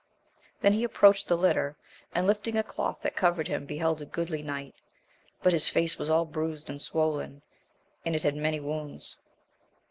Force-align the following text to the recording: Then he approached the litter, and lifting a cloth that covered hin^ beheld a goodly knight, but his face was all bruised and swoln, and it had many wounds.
Then 0.61 0.73
he 0.73 0.83
approached 0.83 1.27
the 1.27 1.37
litter, 1.37 1.77
and 2.11 2.25
lifting 2.25 2.57
a 2.57 2.63
cloth 2.63 3.01
that 3.03 3.15
covered 3.15 3.45
hin^ 3.45 3.67
beheld 3.67 4.01
a 4.01 4.05
goodly 4.07 4.41
knight, 4.41 4.73
but 5.43 5.53
his 5.53 5.67
face 5.67 5.99
was 5.99 6.09
all 6.09 6.25
bruised 6.25 6.71
and 6.71 6.81
swoln, 6.81 7.43
and 8.03 8.15
it 8.15 8.23
had 8.23 8.35
many 8.35 8.59
wounds. 8.59 9.17